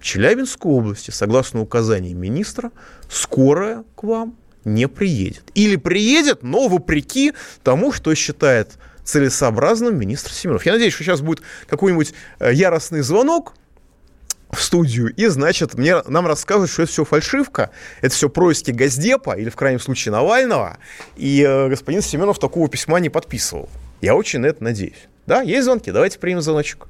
[0.00, 2.70] В Челябинской области, согласно указаниям министра,
[3.08, 5.44] скорая к вам не приедет.
[5.54, 8.72] Или приедет, но вопреки тому, что считает
[9.04, 10.66] целесообразным министр Семенов.
[10.66, 13.54] Я надеюсь, что сейчас будет какой-нибудь э, яростный звонок
[14.50, 19.36] в студию, и, значит, мне, нам расскажут, что это все фальшивка, это все происки Газдепа,
[19.36, 20.78] или, в крайнем случае, Навального,
[21.16, 23.68] и э, господин Семенов такого письма не подписывал.
[24.00, 25.08] Я очень на это надеюсь.
[25.26, 26.86] Да, есть звонки, давайте примем звоночек.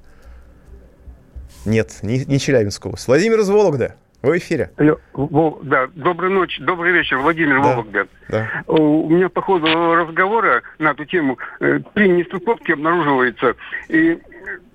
[1.64, 3.08] Нет, не, не Челябинская область.
[3.08, 3.94] Владимир из Вологды.
[4.22, 4.70] Вы в эфире.
[4.76, 8.08] Да, доброй ночи, добрый вечер, Владимир да, Вологда.
[8.28, 8.48] Да.
[8.66, 13.54] У меня по ходу разговора на эту тему э, три нестыковки обнаруживается.
[13.88, 14.18] И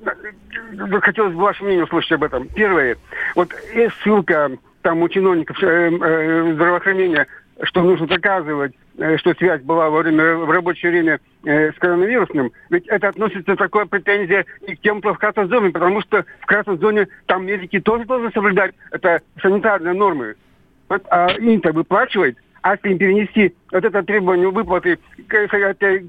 [0.05, 2.47] э, хотелось бы ваше мнение услышать об этом.
[2.49, 2.97] Первое,
[3.35, 4.51] вот есть ссылка
[4.83, 7.27] там у чиновников э, здравоохранения
[7.63, 12.51] что нужно доказывать, э, что связь была во время, в рабочее время э, с коронавирусным,
[12.69, 16.45] ведь это относится такое претензия и к тем, кто в красной зоне, потому что в
[16.45, 20.35] красной зоне там медики тоже должны соблюдать это санитарные нормы.
[20.89, 24.99] Вот, а им-то выплачивать, А если им перенести вот это требование выплаты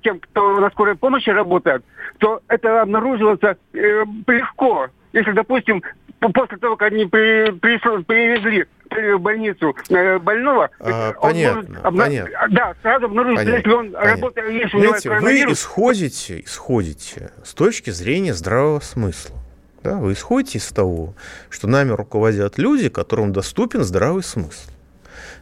[0.03, 1.85] тем, кто на скорой помощи работает,
[2.19, 4.89] то это обнаруживается э, легко.
[5.13, 5.83] Если, допустим,
[6.21, 12.05] после того, как они при, при, привезли в больницу э, больного, а, понятно, может, обна...
[12.05, 12.49] понятно.
[12.51, 14.11] Да, сразу обнаружится, если он понятно.
[14.11, 19.37] работает, если Знаете, у него вы исходите, исходите с точки зрения здравого смысла.
[19.83, 21.15] Да, вы исходите из того,
[21.51, 24.71] что нами руководят люди, которым доступен здравый смысл.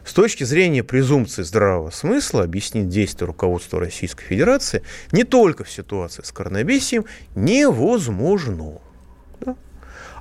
[0.03, 6.23] С точки зрения презумпции здравого смысла объяснить действия руководства Российской Федерации не только в ситуации
[6.23, 7.05] с коронавирусом
[7.35, 8.79] невозможно.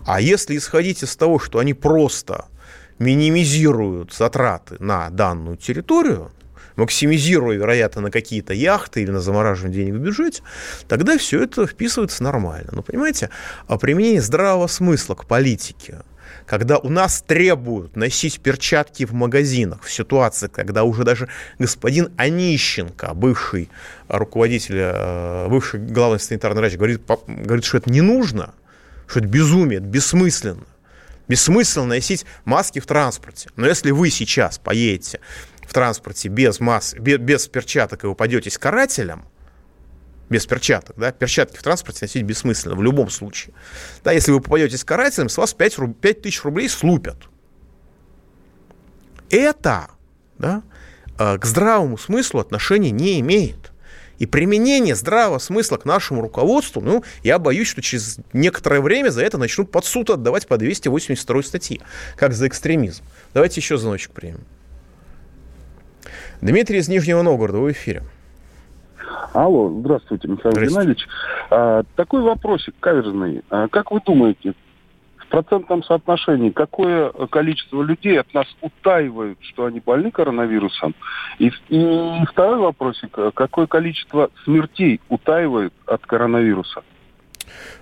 [0.07, 2.47] А если исходить из того, что они просто
[2.99, 6.31] минимизируют затраты на данную территорию,
[6.77, 10.43] максимизируя, вероятно, на какие-то яхты или на замораживание денег в бюджете,
[10.89, 12.71] тогда все это вписывается нормально.
[12.73, 13.31] Но, понимаете,
[13.67, 16.03] а применение здравого смысла к политике,
[16.47, 23.15] когда у нас требуют носить перчатки в магазинах, в ситуации, когда уже даже господин Онищенко,
[23.15, 23.69] бывший
[24.09, 28.55] руководитель, э, бывший главный санитарный врач, говорит, говорит, что это не нужно,
[29.11, 30.67] что это безумие, это бессмысленно.
[31.29, 33.51] Бессмысленно носить маски в транспорте.
[33.57, 35.21] Но если вы сейчас поедете
[35.67, 39.25] в транспорте без, масс, без, без перчаток и упадетесь карателем,
[40.29, 43.55] без перчаток, да, перчатки в транспорте носить бессмысленно в любом случае.
[44.05, 47.17] Да, если вы попадетесь карателем, с вас 5, 5 тысяч рублей слупят.
[49.29, 49.91] Это
[50.39, 50.63] да,
[51.19, 53.73] э, к здравому смыслу отношения не имеет.
[54.21, 59.23] И применение здравого смысла к нашему руководству, ну, я боюсь, что через некоторое время за
[59.23, 61.81] это начнут под суд отдавать по 282 статье,
[62.17, 63.03] как за экстремизм.
[63.33, 64.41] Давайте еще звоночек примем.
[66.43, 68.03] Дмитрий из Нижнего Новгорода, в эфире.
[69.33, 70.75] Алло, здравствуйте, Михаил здравствуйте.
[70.75, 71.09] Геннадьевич.
[71.51, 73.43] А, такой вопросик каверзный.
[73.49, 74.53] А, как вы думаете,
[75.31, 80.95] процентном соотношении какое количество людей от нас утаивают, что они больны коронавирусом?
[81.39, 86.83] И, и второй вопросик, какое количество смертей утаивают от коронавируса?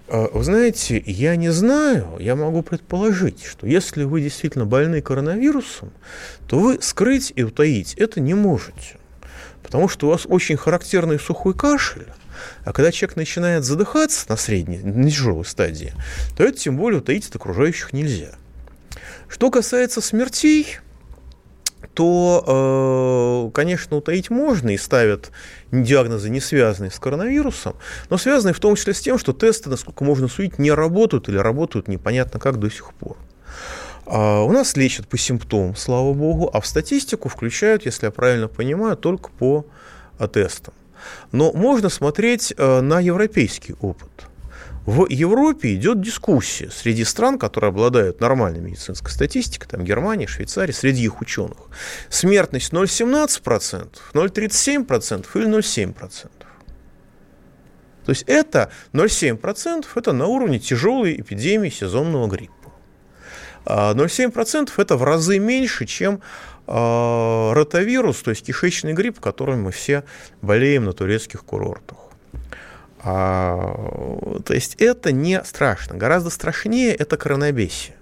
[0.08, 5.90] А, вы знаете, я не знаю, я могу предположить, что если вы действительно больны коронавирусом,
[6.48, 8.98] то вы скрыть и утаить это не можете.
[9.62, 12.06] Потому что у вас очень характерный сухой кашель,
[12.64, 15.92] а когда человек начинает задыхаться на средней, на тяжелой стадии,
[16.37, 18.31] то это тем более утаить от окружающих нельзя.
[19.29, 20.79] Что касается смертей,
[21.94, 25.31] то, э, конечно, утаить можно и ставят
[25.72, 27.74] диагнозы, не связанные с коронавирусом,
[28.09, 31.37] но связанные в том числе с тем, что тесты, насколько можно судить, не работают или
[31.37, 33.16] работают непонятно как до сих пор.
[34.07, 38.48] А у нас лечат по симптомам, слава богу, а в статистику включают, если я правильно
[38.48, 39.66] понимаю, только по
[40.33, 40.74] тестам.
[41.32, 44.28] Но можно смотреть э, на европейский опыт.
[44.88, 51.02] В Европе идет дискуссия среди стран, которые обладают нормальной медицинской статистикой, там Германия, Швейцария, среди
[51.04, 51.58] их ученых.
[52.08, 56.30] Смертность 0,17%, 0,37% или 0,7%.
[58.06, 62.72] То есть это 0,7% это на уровне тяжелой эпидемии сезонного гриппа.
[63.66, 66.22] 0,7% а, это в разы меньше, чем
[66.68, 70.04] ротавирус, то есть кишечный грипп, которым мы все
[70.42, 71.98] болеем на турецких курортах.
[73.00, 75.96] А, то есть это не страшно.
[75.96, 77.96] Гораздо страшнее это коронабесие.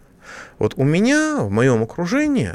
[0.59, 2.55] Вот у меня в моем окружении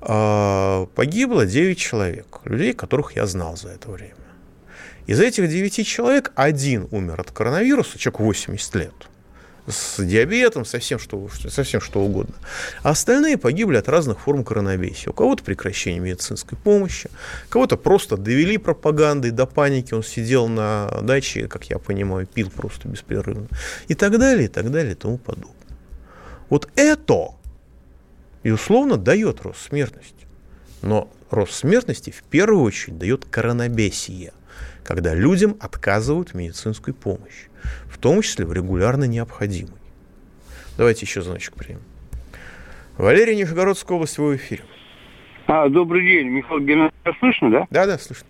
[0.00, 4.14] а, погибло 9 человек, людей, которых я знал за это время.
[5.06, 8.94] Из этих 9 человек один умер от коронавируса, человек 80 лет–
[9.68, 12.34] с диабетом, совсем что, совсем что угодно.
[12.82, 15.10] А остальные погибли от разных форм коронавируса.
[15.10, 17.10] У кого-то прекращение медицинской помощи,
[17.48, 22.88] кого-то просто довели пропагандой до паники, он сидел на даче, как я понимаю, пил просто
[22.88, 23.48] беспрерывно.
[23.88, 25.54] И так далее, и так далее, и тому подобное.
[26.48, 27.30] Вот это,
[28.42, 30.26] и условно, дает рост смертности.
[30.82, 34.32] Но рост смертности в первую очередь дает коронабесие,
[34.84, 37.48] когда людям отказывают в медицинской помощи
[37.88, 39.74] в том числе в регулярно необходимый.
[40.76, 41.80] Давайте еще значок примем.
[42.98, 44.62] Валерий Нижегородская область, в эфире.
[45.46, 47.66] А, добрый день, Михаил Геннадьевич, слышно, да?
[47.70, 48.26] Да, да, слышно.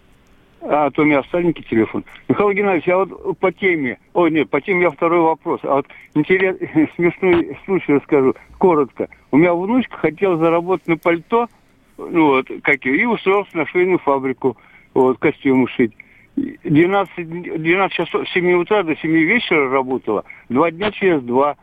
[0.61, 2.05] А, то у меня старенький телефон.
[2.29, 5.61] Михаил Геннадьевич, я вот по теме, ой, нет, по теме я второй вопрос.
[5.63, 9.09] А вот интересный, смешной случай расскажу, коротко.
[9.31, 11.49] У меня внучка хотела заработать на пальто,
[11.97, 14.57] ну вот, как и, и устроился на швейную фабрику,
[14.95, 15.95] вот, костюмы шить.
[16.37, 21.57] 12, 12 часов, с 7 утра до 7 вечера работала, два дня через два,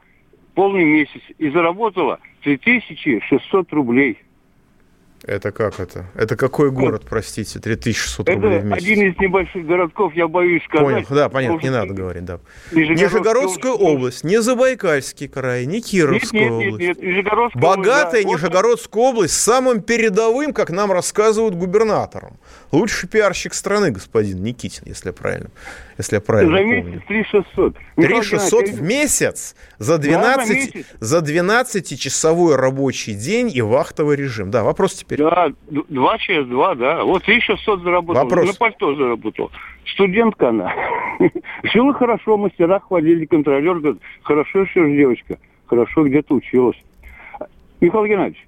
[0.56, 4.18] полный месяц, и заработала 3600 рублей.
[5.26, 6.08] Это как это?
[6.16, 8.84] Это какой город, простите, 3600 это рублей в месяц?
[8.84, 10.86] один из небольших городков, я боюсь сказать.
[10.86, 12.40] Понял, да, понятно, не надо говорить, да.
[12.74, 16.88] Нижегородская, область, не Забайкальский край, не Кировская нет, нет, область.
[16.88, 22.38] Нет, нет, Нижегородская Богатая область, да, Нижегородская область с самым передовым, как нам рассказывают, губернатором.
[22.74, 25.52] Лучший пиарщик страны, господин Никитин, если я правильно,
[26.00, 27.76] если я правильно За месяц 3600.
[27.98, 34.50] 3600 в месяц за 12, да, за 12-часовой рабочий день и вахтовый режим.
[34.50, 35.20] Да, вопрос теперь?
[35.20, 37.04] Да, два через два, да.
[37.04, 38.24] Вот 1600 заработал.
[38.24, 38.48] Вопрос.
[38.48, 39.52] На пальто заработал.
[39.94, 40.74] Студентка она.
[41.64, 46.78] Жила хорошо, мастера хвалили, контролер говорит, хорошо еще девочка, хорошо где-то училась.
[47.82, 48.44] Михаил Геннадьевич.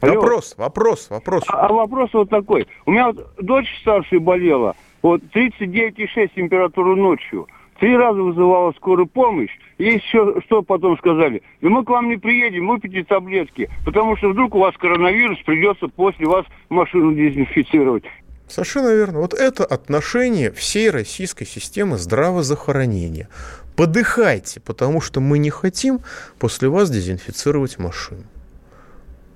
[0.00, 0.14] Алло.
[0.14, 1.44] Вопрос, вопрос, вопрос.
[1.48, 2.66] А, а вопрос вот такой.
[2.86, 7.48] У меня вот дочь старшая болела, вот 39,6 температуру ночью.
[7.80, 9.50] Три раза вызывала скорую помощь.
[9.78, 11.42] И еще что потом сказали?
[11.60, 15.88] Да мы к вам не приедем, выпейте таблетки, потому что вдруг у вас коронавирус, придется
[15.88, 18.04] после вас машину дезинфицировать.
[18.48, 19.20] Совершенно верно.
[19.20, 23.28] Вот это отношение всей российской системы здравоохранения.
[23.76, 26.00] Подыхайте, потому что мы не хотим
[26.40, 28.24] после вас дезинфицировать машину.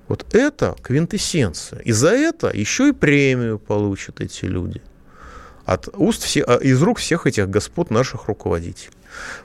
[0.08, 1.80] Вот это квинтэссенция.
[1.80, 4.82] И за это еще и премию получат эти люди
[5.64, 8.92] от уст все, а, из рук всех этих господ наших руководителей.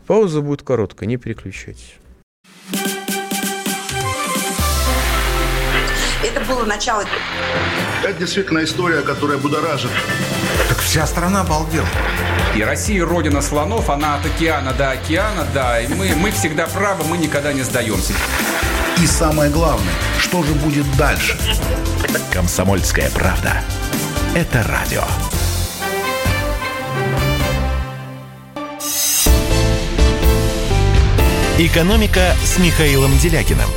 [0.05, 1.95] Пауза будет короткая, не переключайтесь.
[6.23, 7.03] Это было начало.
[8.03, 9.91] Это действительно история, которая будоражит.
[10.67, 11.87] Так вся страна обалдела.
[12.55, 17.03] И Россия родина слонов, она от океана до океана, да, и мы, мы всегда правы,
[17.03, 18.13] мы никогда не сдаемся.
[19.01, 21.37] И самое главное, что же будет дальше?
[22.33, 23.61] Комсомольская правда.
[24.33, 25.03] Это радио.
[31.59, 33.69] «Экономика» с Михаилом Делякиным.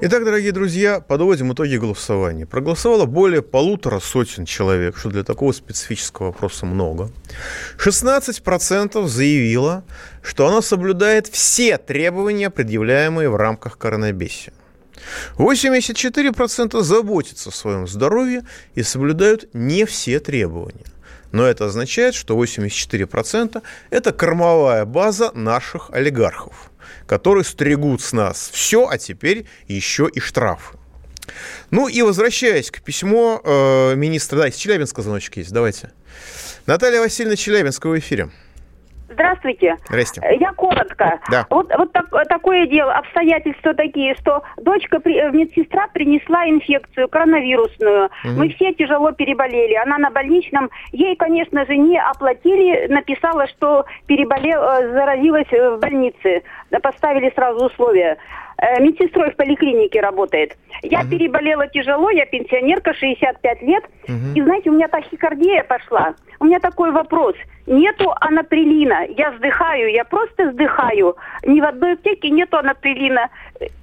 [0.00, 2.46] Итак, дорогие друзья, подводим итоги голосования.
[2.46, 7.10] Проголосовало более полутора сотен человек, что для такого специфического вопроса много.
[7.78, 9.82] 16% заявило,
[10.22, 14.52] что оно соблюдает все требования, предъявляемые в рамках коронабесия.
[15.36, 18.44] 84% заботятся о своем здоровье
[18.76, 20.86] и соблюдают не все требования.
[21.32, 26.70] Но это означает, что 84%– это кормовая база наших олигархов,
[27.08, 30.78] которые стригут с нас все, а теперь еще и штрафы.
[31.70, 34.36] Ну и возвращаясь к письму э, министра...
[34.38, 35.90] Да, из Челябинска звоночек есть, давайте.
[36.66, 38.30] Наталья Васильевна Челябинская в эфире.
[39.08, 39.76] Здравствуйте.
[39.86, 40.20] Здрасте.
[40.38, 41.18] Я коротко.
[41.30, 41.46] Да.
[41.50, 48.06] Вот, вот так, такое дело, обстоятельства такие, что дочка, э, медсестра принесла инфекцию коронавирусную.
[48.24, 48.32] Угу.
[48.36, 49.74] Мы все тяжело переболели.
[49.74, 50.70] Она на больничном.
[50.92, 52.86] Ей, конечно же, не оплатили.
[52.88, 56.42] Написала, что переболела, э, заразилась э, в больнице.
[56.82, 58.18] Поставили сразу условия.
[58.80, 60.56] Медсестрой в поликлинике работает.
[60.82, 61.10] Я угу.
[61.10, 63.84] переболела тяжело, я пенсионерка, 65 лет.
[64.04, 64.34] Угу.
[64.34, 66.14] И знаете, у меня тахикардия пошла.
[66.40, 67.34] У меня такой вопрос–
[67.68, 69.04] Нету анаприлина.
[69.10, 71.16] Я вздыхаю, я просто вздыхаю.
[71.44, 73.28] Ни в одной аптеке нету анаприлина.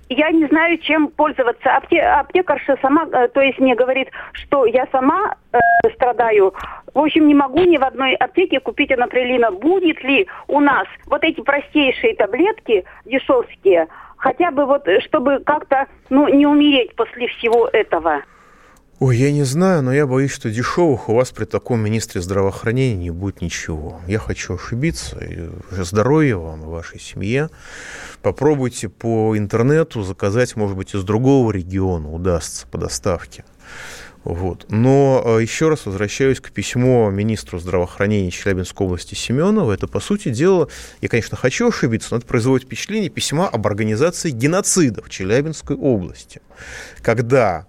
[0.09, 1.75] Я не знаю, чем пользоваться.
[1.75, 5.59] Апте, аптекарша сама, э, то есть мне говорит, что я сама э,
[5.93, 6.55] страдаю.
[6.95, 9.51] В общем, не могу ни в одной аптеке купить анаприлина.
[9.51, 13.87] Будет ли у нас вот эти простейшие таблетки дешевские,
[14.17, 18.23] хотя бы вот, э, чтобы как-то, ну, не умереть после всего этого?
[18.99, 22.95] Ой, я не знаю, но я боюсь, что дешевых у вас при таком министре здравоохранения
[22.95, 23.99] не будет ничего.
[24.07, 25.19] Я хочу ошибиться.
[25.69, 27.49] Здоровья вам и вашей семье.
[28.21, 33.43] Попробуйте по интернету заказать, может быть, из другого региона удастся по доставке.
[34.25, 34.65] Вот.
[34.69, 39.71] Но а, еще раз возвращаюсь к письму министру здравоохранения Челябинской области Семенова.
[39.71, 40.67] Это, по сути дела,
[41.01, 46.41] я, конечно, хочу ошибиться, но это производит впечатление письма об организации геноцида в Челябинской области.
[47.03, 47.67] Когда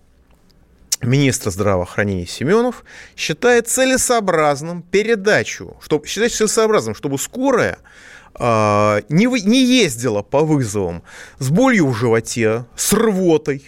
[1.02, 2.84] министра здравоохранения Семенов
[3.16, 7.76] считает целесообразным передачу, чтобы, считает целесообразным, чтобы скорая
[8.40, 11.02] э, не, не ездила по вызовам
[11.38, 13.62] с болью в животе, с рвотой,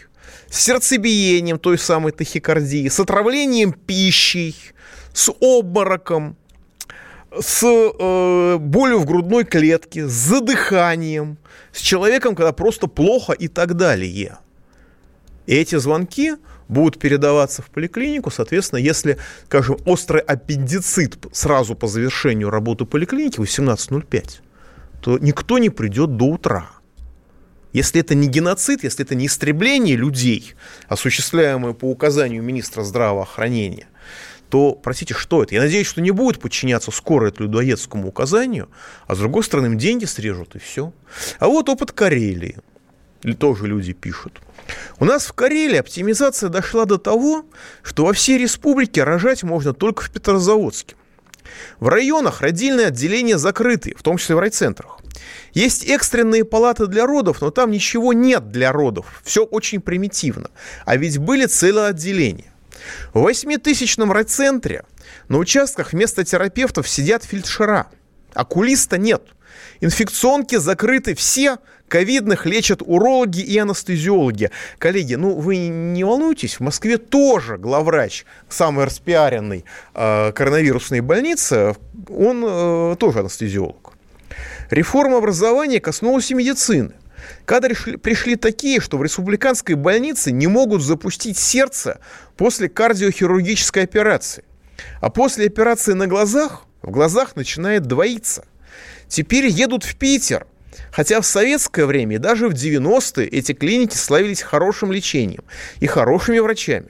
[0.51, 4.57] с сердцебиением той самой тахикардии, с отравлением пищей,
[5.13, 6.37] с обмороком,
[7.39, 11.39] с э, болью в грудной клетке, с задыханием,
[11.73, 14.39] с человеком, когда просто плохо и так далее.
[15.47, 16.35] Эти звонки
[16.69, 18.31] будут передаваться в поликлинику.
[18.31, 24.41] Соответственно, если, скажем, острый аппендицит сразу по завершению работы поликлиники 18.05,
[25.01, 26.71] то никто не придет до утра.
[27.79, 30.57] Если это не геноцид, если это не истребление людей,
[30.89, 33.87] осуществляемое по указанию министра здравоохранения,
[34.51, 35.55] то, простите, что это?
[35.55, 38.69] Я надеюсь, что не будет подчиняться скоро этому людоедскому указанию,
[39.07, 40.93] а с другой стороны, им деньги срежут, и все.
[41.39, 42.57] А вот опыт Карелии.
[43.23, 44.41] Или тоже люди пишут.
[44.99, 47.47] У нас в Карелии оптимизация дошла до того,
[47.85, 50.97] что во всей республике рожать можно только в Петрозаводске.
[51.81, 54.99] В районах родильные отделения закрыты, в том числе в райцентрах.
[55.53, 59.21] Есть экстренные палаты для родов, но там ничего нет для родов.
[59.25, 60.51] Все очень примитивно.
[60.85, 62.53] А ведь были целые отделения.
[63.13, 64.85] В восьмитысячном райцентре
[65.29, 67.89] на участках вместо терапевтов сидят фельдшера.
[68.35, 69.23] Окулиста нет.
[69.81, 71.59] Инфекционки закрыты все,
[71.89, 74.51] ковидных лечат урологи и анестезиологи.
[74.79, 79.65] Коллеги, ну вы не волнуйтесь, в Москве тоже главврач, самый распиаренный
[79.95, 81.75] э, коронавирусной больницы,
[82.09, 83.95] он э, тоже анестезиолог.
[84.71, 86.93] Реформа образования коснулась и медицины.
[87.45, 92.01] Кадры пришли такие, что в республиканской больнице не могут запустить сердце
[92.37, 94.45] после кардиохирургической операции.
[95.01, 98.45] А после операции на глазах, в глазах начинает двоиться.
[99.09, 100.47] Теперь едут в Питер.
[100.93, 105.45] Хотя в советское время и даже в 90-е эти клиники славились хорошим лечением
[105.81, 106.89] и хорошими врачами.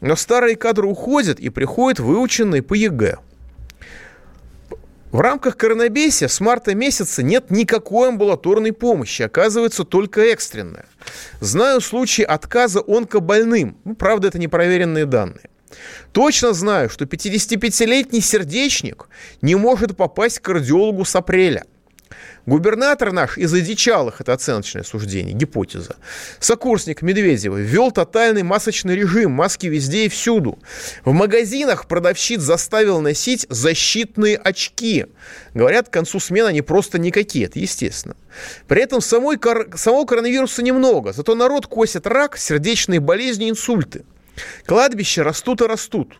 [0.00, 3.18] Но старые кадры уходят и приходят выученные по ЕГЭ.
[5.12, 10.86] В рамках коронабесия с марта месяца нет никакой амбулаторной помощи, оказывается только экстренная.
[11.40, 15.50] Знаю случаи отказа онкобольным, ну, правда это непроверенные данные.
[16.12, 19.08] Точно знаю, что 55-летний сердечник
[19.42, 21.64] не может попасть к кардиологу с апреля.
[22.44, 25.94] Губернатор наш из одичалых, это оценочное суждение, гипотеза,
[26.40, 30.58] сокурсник Медведева, ввел тотальный масочный режим, маски везде и всюду.
[31.04, 35.06] В магазинах продавщиц заставил носить защитные очки.
[35.54, 38.16] Говорят, к концу смены они просто никакие, это естественно.
[38.66, 39.38] При этом самой,
[39.76, 44.04] самого коронавируса немного, зато народ косит рак, сердечные болезни, инсульты.
[44.66, 46.18] Кладбища растут и растут.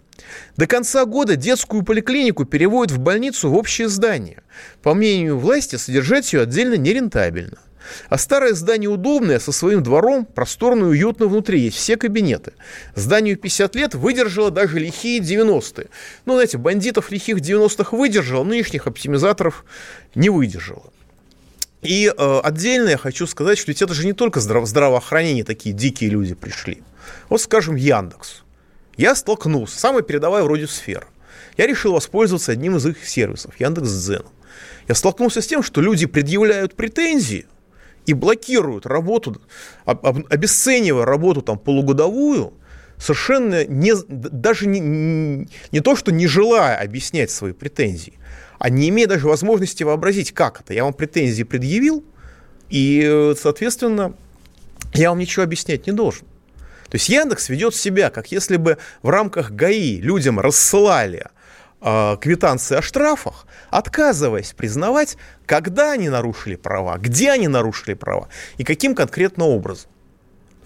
[0.56, 4.42] До конца года детскую поликлинику переводят в больницу в общее здание.
[4.82, 7.58] По мнению власти, содержать ее отдельно нерентабельно.
[8.08, 12.52] А старое здание удобное, со своим двором, просторно и уютно внутри, есть все кабинеты.
[12.94, 15.88] Зданию 50 лет выдержало даже лихие 90-е.
[16.24, 19.64] Ну, знаете, бандитов лихих 90-х выдержало, нынешних оптимизаторов
[20.14, 20.92] не выдержало.
[21.82, 25.74] И э, отдельно я хочу сказать, что ведь это же не только здраво- здравоохранение такие
[25.74, 26.82] дикие люди пришли.
[27.28, 28.42] Вот, скажем, Яндекс.
[28.96, 31.06] Я столкнулся, самая передовая вроде сфера.
[31.56, 34.32] Я решил воспользоваться одним из их сервисов, Яндекс.Дзеном.
[34.88, 37.46] Я столкнулся с тем, что люди предъявляют претензии
[38.06, 39.40] и блокируют работу,
[39.84, 42.52] обесценивая работу там полугодовую,
[42.98, 48.14] совершенно не, даже не, не то, что не желая объяснять свои претензии,
[48.58, 50.74] а не имея даже возможности вообразить, как это.
[50.74, 52.04] Я вам претензии предъявил,
[52.70, 54.14] и, соответственно,
[54.94, 56.26] я вам ничего объяснять не должен.
[56.92, 61.24] То есть Яндекс ведет себя, как если бы в рамках ГАИ людям рассылали
[61.80, 65.16] э, квитанции о штрафах, отказываясь признавать,
[65.46, 68.28] когда они нарушили права, где они нарушили права
[68.58, 69.90] и каким конкретно образом.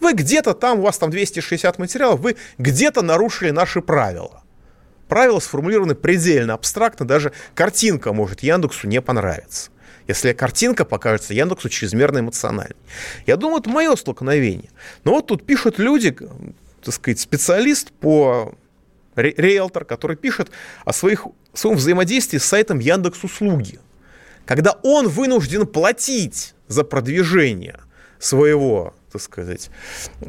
[0.00, 4.42] Вы где-то там, у вас там 260 материалов, вы где-то нарушили наши правила.
[5.06, 9.70] Правила сформулированы предельно абстрактно, даже картинка может Яндексу не понравиться
[10.06, 12.76] если картинка покажется Яндексу чрезмерно эмоциональной.
[13.26, 14.70] Я думаю, это мое столкновение.
[15.04, 16.16] Но вот тут пишут люди,
[16.82, 18.54] так сказать, специалист по
[19.16, 20.50] риэлтор, который пишет
[20.84, 23.80] о своих, своем взаимодействии с сайтом Яндекс Услуги.
[24.44, 27.80] Когда он вынужден платить за продвижение
[28.18, 29.70] своего, так сказать,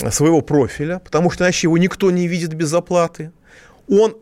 [0.09, 3.31] своего профиля, потому что иначе его никто не видит без оплаты,
[3.87, 4.17] он,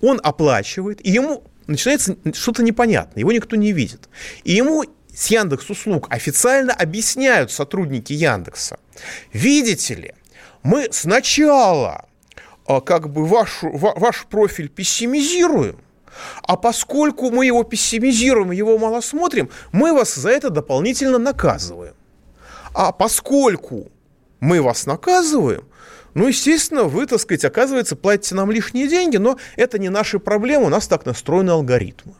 [0.00, 4.08] он оплачивает, и ему начинается что-то непонятное, его никто не видит.
[4.44, 8.78] И ему с Яндекс услуг официально объясняют сотрудники Яндекса.
[9.32, 10.14] Видите ли,
[10.62, 12.06] мы сначала
[12.66, 15.78] а, как бы ваш, ваш профиль пессимизируем,
[16.42, 21.94] а поскольку мы его пессимизируем, его мало смотрим, мы вас за это дополнительно наказываем.
[22.74, 23.90] А поскольку
[24.40, 25.64] мы вас наказываем,
[26.14, 30.66] ну, естественно, вы, так сказать, оказывается, платите нам лишние деньги, но это не наши проблемы,
[30.66, 32.14] у нас так настроены алгоритмы.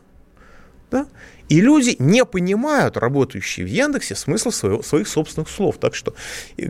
[0.89, 1.07] Да?
[1.51, 5.77] И люди не понимают, работающие в Яндексе, смысла своего, своих собственных слов.
[5.79, 6.13] Так что,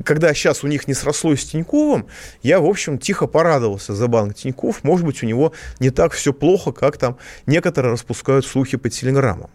[0.03, 2.07] когда сейчас у них не срослось с Тиньковым,
[2.41, 4.83] я, в общем, тихо порадовался за банк Тиньков.
[4.83, 9.51] Может быть, у него не так все плохо, как там некоторые распускают слухи по телеграммам.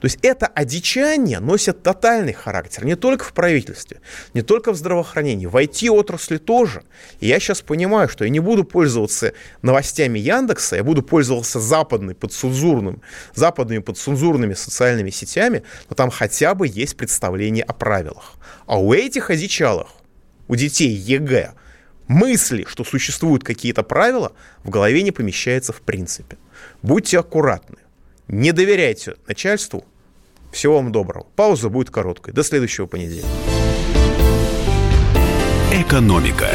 [0.00, 4.00] То есть это одичание носит тотальный характер не только в правительстве,
[4.32, 6.84] не только в здравоохранении, в IT-отрасли тоже.
[7.20, 12.14] И я сейчас понимаю, что я не буду пользоваться новостями Яндекса, я буду пользоваться западной
[12.14, 13.02] подцензурным,
[13.34, 18.34] западными подцензурными социальными сетями, но там хотя бы есть представление о правилах.
[18.66, 19.88] А у этих одичалых,
[20.48, 21.52] у детей ЕГЭ,
[22.08, 24.32] мысли, что существуют какие-то правила,
[24.64, 26.38] в голове не помещается в принципе.
[26.82, 27.76] Будьте аккуратны.
[28.28, 29.84] Не доверяйте начальству.
[30.50, 31.26] Всего вам доброго.
[31.36, 32.34] Пауза будет короткой.
[32.34, 33.28] До следующего понедельника.
[35.72, 36.48] Экономика.